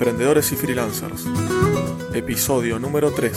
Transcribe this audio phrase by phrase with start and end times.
[0.00, 1.26] Emprendedores y Freelancers,
[2.14, 3.36] episodio número 3.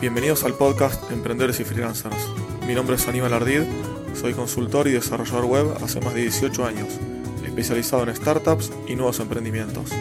[0.00, 2.16] Bienvenidos al podcast Emprendedores y Freelancers.
[2.66, 3.62] Mi nombre es Aníbal Ardid,
[4.20, 6.88] soy consultor y desarrollador web hace más de 18 años,
[7.46, 9.92] especializado en startups y nuevos emprendimientos.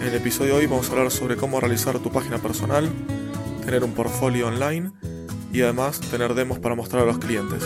[0.00, 2.88] En el episodio de hoy vamos a hablar sobre cómo realizar tu página personal,
[3.66, 4.90] tener un portfolio online
[5.52, 7.62] y además tener demos para mostrar a los clientes.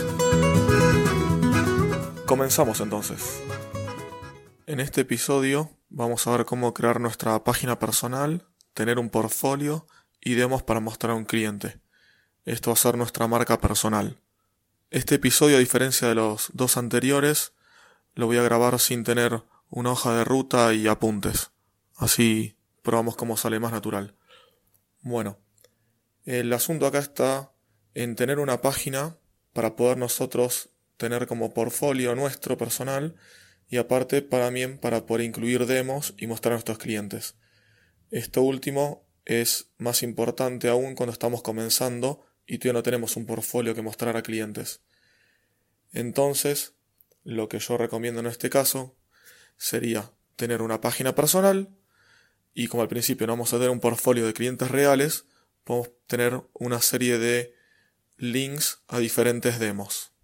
[2.25, 3.41] Comenzamos entonces.
[4.67, 9.87] En este episodio vamos a ver cómo crear nuestra página personal, tener un portfolio
[10.21, 11.79] y demos para mostrar a un cliente.
[12.45, 14.19] Esto va a ser nuestra marca personal.
[14.91, 17.53] Este episodio, a diferencia de los dos anteriores,
[18.13, 21.51] lo voy a grabar sin tener una hoja de ruta y apuntes.
[21.95, 24.15] Así probamos cómo sale más natural.
[25.01, 25.39] Bueno,
[26.23, 27.51] el asunto acá está
[27.93, 29.17] en tener una página
[29.53, 33.15] para poder nosotros tener como portfolio nuestro personal
[33.67, 37.35] y aparte para mí para poder incluir demos y mostrar a nuestros clientes.
[38.11, 43.73] Esto último es más importante aún cuando estamos comenzando y todavía no tenemos un portfolio
[43.73, 44.81] que mostrar a clientes.
[45.91, 46.73] Entonces,
[47.23, 48.95] lo que yo recomiendo en este caso
[49.57, 51.69] sería tener una página personal
[52.53, 55.25] y como al principio no vamos a tener un portfolio de clientes reales,
[55.63, 57.55] podemos tener una serie de
[58.17, 60.14] links a diferentes demos.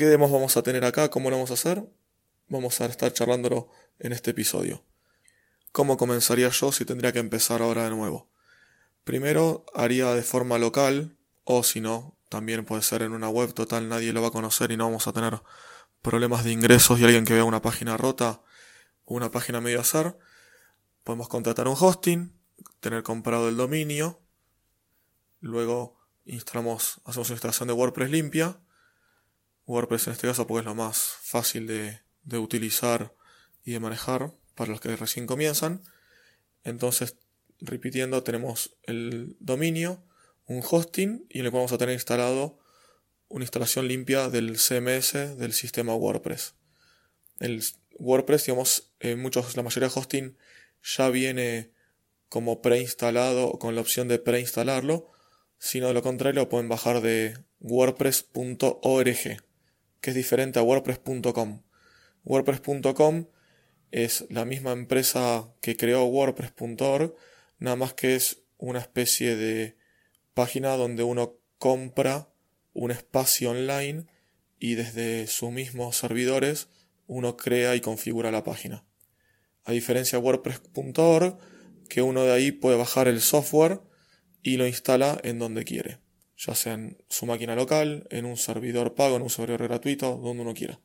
[0.00, 1.10] ¿Qué demos vamos a tener acá?
[1.10, 1.84] ¿Cómo lo vamos a hacer?
[2.48, 4.82] Vamos a estar charlándolo en este episodio.
[5.72, 8.30] ¿Cómo comenzaría yo si tendría que empezar ahora de nuevo?
[9.04, 13.90] Primero haría de forma local, o si no, también puede ser en una web total,
[13.90, 15.42] nadie lo va a conocer y no vamos a tener
[16.00, 18.40] problemas de ingresos y alguien que vea una página rota
[19.04, 20.16] o una página medio azar.
[21.04, 22.32] Podemos contratar un hosting,
[22.80, 24.22] tener comprado el dominio,
[25.40, 28.62] luego instalamos, hacemos una instalación de WordPress limpia
[29.70, 32.00] WordPress en este caso porque es lo más fácil de,
[32.38, 33.14] utilizar
[33.64, 35.82] y de manejar para los que recién comienzan.
[36.64, 37.16] Entonces,
[37.60, 40.04] repitiendo, tenemos el dominio,
[40.46, 42.58] un hosting y le vamos a tener instalado
[43.28, 46.54] una instalación limpia del CMS del sistema WordPress.
[47.38, 47.62] El
[47.98, 50.36] WordPress, digamos, en muchos, la mayoría de hosting
[50.82, 51.70] ya viene
[52.28, 55.12] como preinstalado con la opción de preinstalarlo,
[55.58, 59.49] sino de lo contrario lo pueden bajar de wordpress.org
[60.00, 61.62] que es diferente a WordPress.com.
[62.24, 63.26] WordPress.com
[63.90, 67.14] es la misma empresa que creó WordPress.org,
[67.58, 69.76] nada más que es una especie de
[70.34, 72.28] página donde uno compra
[72.72, 74.06] un espacio online
[74.58, 76.68] y desde sus mismos servidores
[77.06, 78.84] uno crea y configura la página.
[79.64, 81.38] A diferencia de WordPress.org,
[81.88, 83.80] que uno de ahí puede bajar el software
[84.42, 85.98] y lo instala en donde quiere
[86.40, 90.42] ya sea en su máquina local, en un servidor pago, en un servidor gratuito, donde
[90.42, 90.80] uno quiera.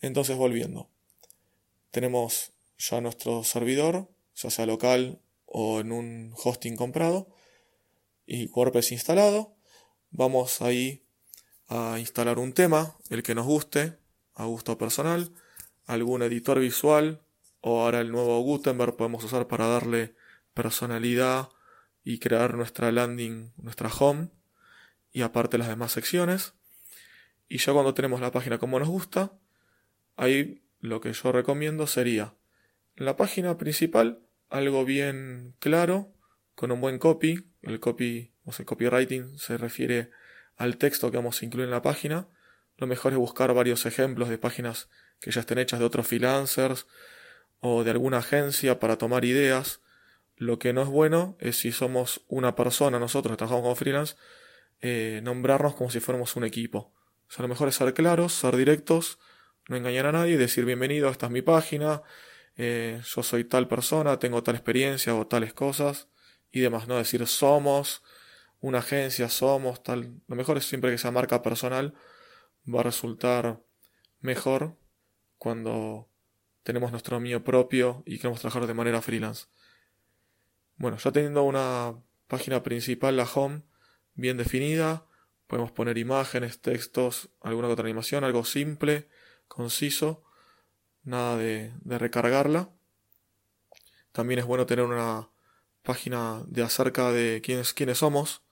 [0.00, 0.88] Entonces, volviendo,
[1.90, 7.28] tenemos ya nuestro servidor, ya sea local o en un hosting comprado,
[8.26, 9.54] y WordPress instalado.
[10.10, 11.04] Vamos ahí
[11.66, 13.98] a instalar un tema, el que nos guste,
[14.34, 15.30] a gusto personal,
[15.84, 17.20] algún editor visual,
[17.60, 20.14] o ahora el nuevo Gutenberg podemos usar para darle
[20.54, 21.50] personalidad
[22.02, 24.30] y crear nuestra landing, nuestra home
[25.12, 26.54] y aparte las demás secciones.
[27.48, 29.32] Y ya cuando tenemos la página como nos gusta,
[30.16, 32.34] ahí lo que yo recomiendo sería
[32.96, 34.20] la página principal
[34.50, 36.12] algo bien claro,
[36.54, 37.44] con un buen copy.
[37.62, 40.10] El copy, o sea, copywriting se refiere
[40.56, 42.28] al texto que vamos a incluir en la página.
[42.76, 44.88] Lo mejor es buscar varios ejemplos de páginas
[45.20, 46.86] que ya estén hechas de otros freelancers
[47.60, 49.80] o de alguna agencia para tomar ideas.
[50.36, 54.16] Lo que no es bueno es si somos una persona, nosotros trabajamos como freelance,
[54.80, 56.92] eh, nombrarnos como si fuéramos un equipo.
[57.28, 59.18] O sea, lo mejor es ser claros, ser directos,
[59.68, 62.02] no engañar a nadie, decir bienvenido, esta es mi página,
[62.56, 66.08] eh, yo soy tal persona, tengo tal experiencia o tales cosas
[66.50, 68.02] y demás, no decir somos
[68.60, 70.20] una agencia, somos tal.
[70.26, 71.94] Lo mejor es siempre que sea marca personal,
[72.66, 73.62] va a resultar
[74.20, 74.76] mejor
[75.36, 76.08] cuando
[76.62, 79.46] tenemos nuestro mío propio y queremos trabajar de manera freelance.
[80.76, 81.96] Bueno, ya teniendo una
[82.26, 83.62] página principal, la home,
[84.18, 85.06] bien definida.
[85.46, 89.08] Podemos poner imágenes, textos, alguna otra animación, algo simple,
[89.46, 90.24] conciso,
[91.04, 92.68] nada de, recargarla.
[94.12, 95.30] También es bueno tener una
[95.82, 98.42] página de acerca de quiénes, quiénes somos.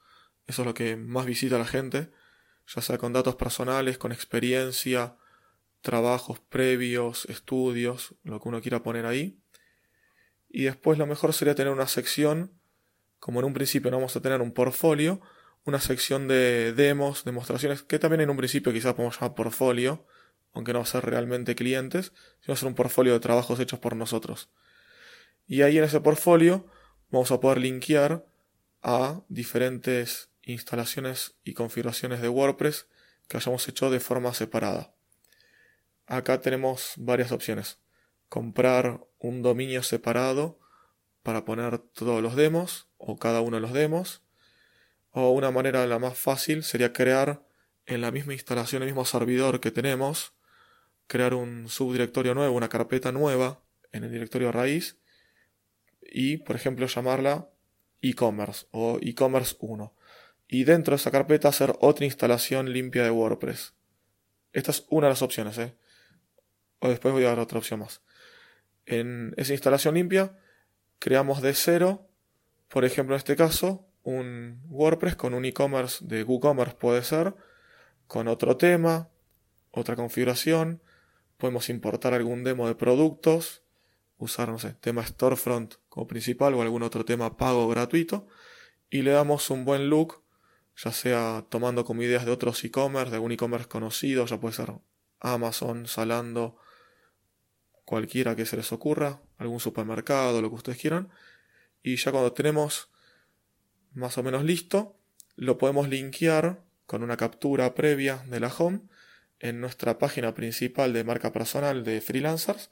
[0.46, 2.10] Eso es lo que más visita la gente,
[2.74, 5.16] ya sea con datos personales, con experiencia,
[5.82, 9.38] trabajos previos, estudios, lo que uno quiera poner ahí.
[10.48, 12.52] Y después lo mejor sería tener una sección,
[13.18, 15.20] como en un principio no vamos a tener un portfolio,
[15.66, 20.06] una sección de demos, demostraciones, que también en un principio quizás podemos llamar portfolio
[20.56, 23.60] aunque no va a ser realmente clientes, sino va a ser un portfolio de trabajos
[23.60, 24.48] hechos por nosotros.
[25.46, 26.66] Y ahí en ese portfolio
[27.10, 28.24] vamos a poder linkear
[28.82, 32.86] a diferentes instalaciones y configuraciones de WordPress
[33.28, 34.94] que hayamos hecho de forma separada.
[36.06, 37.78] Acá tenemos varias opciones.
[38.30, 40.58] Comprar un dominio separado
[41.22, 44.22] para poner todos los demos o cada uno de los demos.
[45.18, 47.42] O una manera la más fácil sería crear
[47.86, 50.34] en la misma instalación, el mismo servidor que tenemos,
[51.06, 54.98] crear un subdirectorio nuevo, una carpeta nueva en el directorio raíz
[56.02, 57.48] y, por ejemplo, llamarla
[58.02, 59.96] e-commerce o e-commerce 1.
[60.48, 63.72] Y dentro de esa carpeta hacer otra instalación limpia de WordPress.
[64.52, 65.74] Esta es una de las opciones, ¿eh?
[66.80, 68.02] O después voy a dar otra opción más.
[68.84, 70.38] En esa instalación limpia
[70.98, 72.06] creamos de cero,
[72.68, 77.34] por ejemplo en este caso, un WordPress con un e-commerce de WooCommerce puede ser,
[78.06, 79.10] con otro tema,
[79.72, 80.80] otra configuración,
[81.38, 83.64] podemos importar algún demo de productos,
[84.16, 88.28] usar, no sé, tema Storefront como principal o algún otro tema pago gratuito,
[88.90, 90.22] y le damos un buen look,
[90.76, 94.72] ya sea tomando como ideas de otros e-commerce, de algún e-commerce conocido, ya puede ser
[95.18, 96.58] Amazon, Salando,
[97.84, 101.08] cualquiera que se les ocurra, algún supermercado, lo que ustedes quieran,
[101.82, 102.88] y ya cuando tenemos
[103.96, 104.94] más o menos listo,
[105.36, 108.80] lo podemos linkear con una captura previa de la home
[109.40, 112.70] en nuestra página principal de marca personal de freelancers.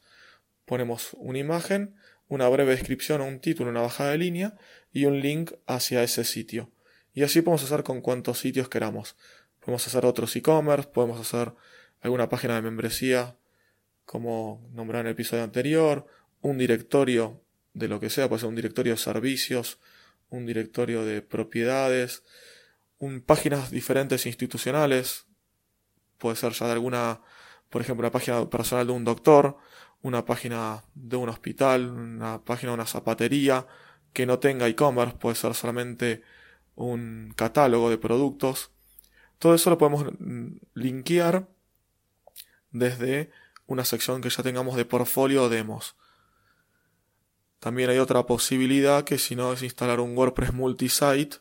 [0.67, 1.97] Ponemos una imagen,
[2.29, 4.55] una breve descripción un título, una bajada de línea
[4.93, 6.71] y un link hacia ese sitio.
[7.15, 9.17] Y así podemos hacer con cuantos sitios queramos.
[9.61, 11.55] Podemos hacer otros e-commerce, podemos hacer
[12.03, 13.37] alguna página de membresía,
[14.05, 16.07] como nombrar en el episodio anterior,
[16.43, 17.41] un directorio
[17.73, 19.79] de lo que sea, puede ser un directorio de servicios,
[20.31, 22.23] un directorio de propiedades,
[23.27, 25.27] páginas diferentes institucionales,
[26.19, 27.21] puede ser ya de alguna,
[27.69, 29.59] por ejemplo, una página personal de un doctor,
[30.03, 33.67] una página de un hospital, una página de una zapatería
[34.13, 36.23] que no tenga e-commerce, puede ser solamente
[36.77, 38.71] un catálogo de productos.
[39.39, 40.07] Todo eso lo podemos
[40.75, 41.49] linkear
[42.71, 43.31] desde
[43.67, 45.97] una sección que ya tengamos de portfolio o demos.
[47.65, 51.39] También hay otra posibilidad que si no es instalar un WordPress multisite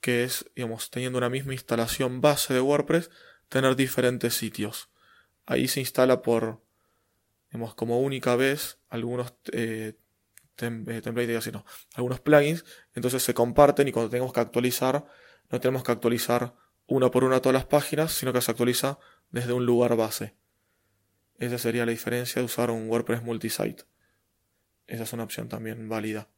[0.00, 3.08] que es, digamos, teniendo una misma instalación base de WordPress,
[3.48, 4.90] tener diferentes sitios.
[5.46, 6.60] Ahí se instala por,
[7.52, 9.94] digamos, como única vez algunos eh,
[10.56, 11.64] eh, templates, no,
[11.94, 15.06] algunos plugins, entonces se comparten y cuando tenemos que actualizar,
[15.50, 16.56] no tenemos que actualizar
[16.88, 18.98] una por una todas las páginas, sino que se actualiza
[19.30, 20.34] desde un lugar base.
[21.38, 23.84] Esa sería la diferencia de usar un WordPress multisite.
[24.92, 26.28] Esa es una opción también válida.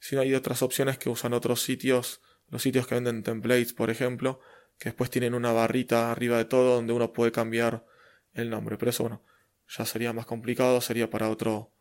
[0.00, 2.20] Si no hay otras opciones que usan otros sitios
[2.50, 4.40] los sitios que venden templates, por ejemplo,
[4.78, 7.86] que después tienen una barrita arriba de todo donde uno puede cambiar
[8.32, 8.76] el nombre.
[8.76, 9.22] Pero eso, bueno,
[9.68, 11.72] ya sería más complicado, sería para otro,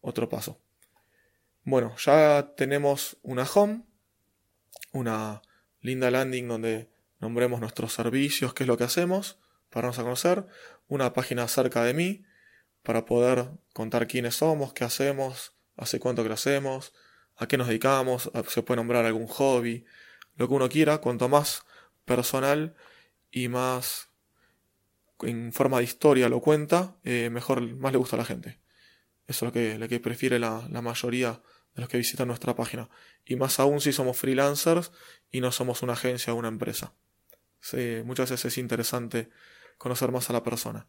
[0.00, 0.60] otro paso.
[1.64, 3.84] Bueno, ya tenemos una home,
[4.92, 5.42] una
[5.80, 6.90] linda landing donde
[7.20, 9.38] nombremos nuestros servicios, qué es lo que hacemos,
[9.70, 10.46] para darnos a conocer,
[10.88, 12.24] una página acerca de mí,
[12.88, 16.94] para poder contar quiénes somos, qué hacemos, hace cuánto que lo hacemos,
[17.36, 19.84] a qué nos dedicamos, se puede nombrar algún hobby,
[20.36, 21.66] lo que uno quiera, cuanto más
[22.06, 22.74] personal
[23.30, 24.08] y más
[25.20, 28.58] en forma de historia lo cuenta, eh, mejor, más le gusta a la gente.
[29.26, 31.42] Eso es lo que, lo que prefiere la, mayoría
[31.74, 32.88] de los que visitan nuestra página.
[33.26, 34.92] Y más aún si somos freelancers
[35.30, 36.94] y no somos una agencia o una empresa.
[38.06, 39.28] muchas veces es interesante
[39.76, 40.88] conocer más a la persona.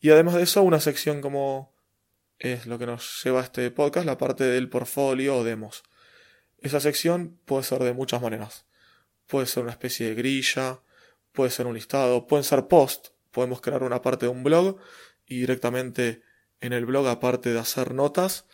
[0.00, 1.74] Y además de eso, una sección como
[2.38, 5.82] es lo que nos lleva a este podcast, la parte del portfolio o demos.
[6.58, 8.66] Esa sección puede ser de muchas maneras.
[9.26, 10.80] Puede ser una especie de grilla,
[11.32, 13.08] puede ser un listado, pueden ser post.
[13.30, 14.78] Podemos crear una parte de un blog
[15.26, 16.22] y directamente
[16.60, 18.46] en el blog, aparte de hacer notas,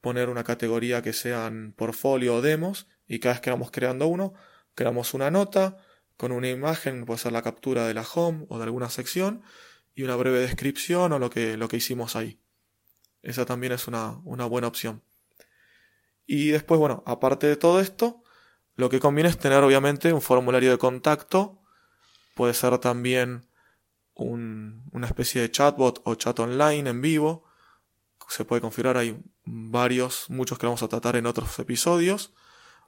[0.00, 4.34] poner una categoría que sean portfolio o demos y cada vez que vamos creando uno,
[4.74, 5.76] creamos una nota
[6.16, 9.42] con una imagen, puede ser la captura de la home o de alguna sección
[9.94, 12.40] y una breve descripción o lo que, lo que hicimos ahí.
[13.22, 15.02] Esa también es una, buena opción.
[16.26, 18.22] Y después, bueno, aparte de todo esto,
[18.74, 21.60] lo que conviene es tener obviamente un formulario de contacto.
[22.34, 23.48] Puede ser también
[24.14, 27.44] una especie de chatbot o chat online en vivo.
[28.28, 32.32] Se puede configurar, hay varios, muchos que vamos a tratar en otros episodios.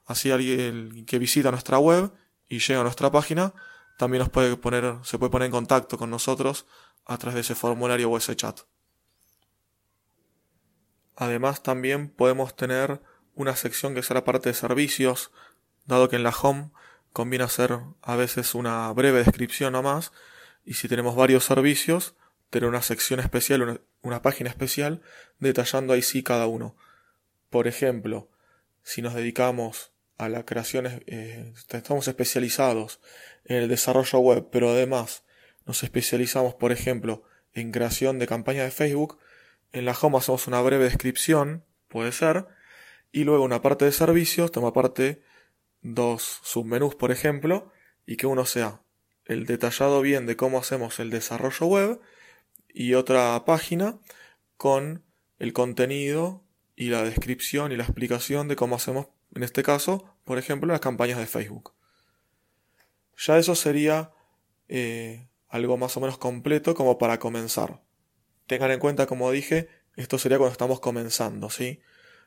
[0.05, 2.11] Así alguien que visita nuestra web
[2.47, 3.53] y llega a nuestra página,
[3.97, 6.65] también nos puede poner, se puede poner en contacto con nosotros
[7.05, 8.61] a través de ese formulario o ese chat.
[11.15, 13.01] Además también podemos tener
[13.35, 15.31] una sección que será parte de servicios,
[15.85, 16.71] dado que en la home
[17.13, 20.11] conviene hacer a veces una breve descripción más
[20.65, 22.15] y si tenemos varios servicios
[22.49, 25.01] tener una sección especial, una, página especial,
[25.39, 26.75] detallando ahí sí cada uno.
[27.49, 28.29] Por ejemplo,
[28.83, 32.99] si nos dedicamos a la creación, eh, estamos especializados
[33.45, 35.23] en el desarrollo web, pero además
[35.65, 39.19] nos especializamos, por ejemplo, en creación de campañas de Facebook,
[39.71, 42.47] en la home hacemos una breve descripción, puede ser,
[43.11, 45.21] y luego una parte de servicios, toma parte
[45.81, 47.71] dos submenús, por ejemplo,
[48.05, 48.81] y que uno sea
[49.25, 52.01] el detallado bien de cómo hacemos el desarrollo web
[52.73, 53.99] y otra página
[54.57, 55.03] con
[55.39, 56.43] el contenido
[56.75, 60.81] y la descripción y la explicación de cómo hacemos, en este caso, por ejemplo, las
[60.81, 61.73] campañas de Facebook.
[63.17, 64.11] Ya eso sería
[64.67, 67.81] eh, algo más o menos completo como para comenzar.
[68.47, 71.81] Tengan en cuenta, como dije, esto sería cuando estamos comenzando, ¿sí?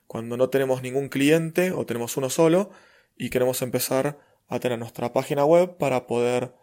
[0.06, 2.70] Cuando no tenemos ningún cliente o tenemos uno solo
[3.16, 4.18] y queremos empezar
[4.48, 6.54] a tener nuestra página web para poder,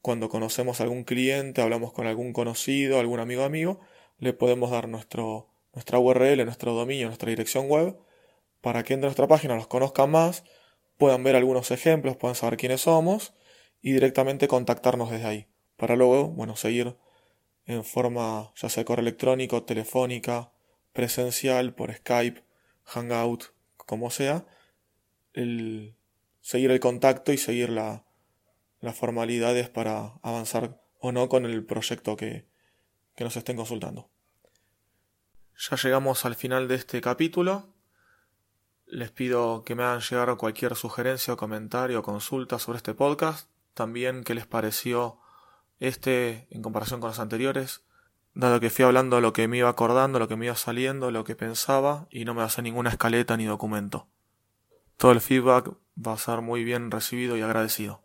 [0.00, 3.80] cuando conocemos a algún cliente, hablamos con algún conocido, algún amigo amigo,
[4.18, 7.98] le podemos dar nuestro, nuestra URL, nuestro dominio, nuestra dirección web,
[8.60, 10.44] para que entre nuestra página los conozcan más,
[10.96, 13.34] puedan ver algunos ejemplos, puedan saber quiénes somos
[13.80, 16.96] y directamente contactarnos desde ahí, para luego, bueno, seguir
[17.66, 20.52] en forma ya sea correo electrónico, telefónica,
[20.92, 22.44] presencial, por Skype,
[22.84, 24.46] Hangout, como sea,
[25.32, 28.04] seguir el contacto y seguir la,
[28.80, 32.46] las formalidades para avanzar o no con el proyecto que,
[33.14, 34.10] que nos estén consultando.
[35.70, 37.74] Ya llegamos al final de este capítulo.
[38.86, 43.48] Les pido que me hagan llegar cualquier sugerencia comentario o consulta sobre este podcast.
[43.74, 45.21] También qué les pareció
[45.82, 47.82] este en comparación con los anteriores.
[48.34, 51.24] Dado que fui hablando lo que me iba acordando, lo que me iba saliendo, lo
[51.24, 54.06] que pensaba y no me hace ninguna escaleta ni documento.
[54.96, 58.00] Todo el feedback va a ser muy bien recibido y agradecido.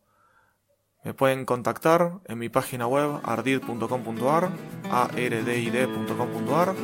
[1.03, 4.49] Me pueden contactar en mi página web ardid.com.ar,
[4.91, 6.75] ardid.com.ar.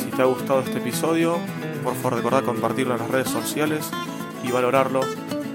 [0.00, 1.36] Si te ha gustado este episodio,
[1.82, 3.90] por favor recordad compartirlo en las redes sociales
[4.44, 5.00] y valorarlo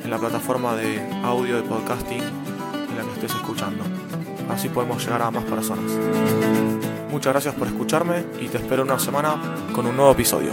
[0.03, 4.04] en la plataforma de audio de podcasting en la que estés escuchando.
[4.49, 5.91] Así podemos llegar a más personas.
[7.11, 9.35] Muchas gracias por escucharme y te espero una semana
[9.73, 10.51] con un nuevo episodio.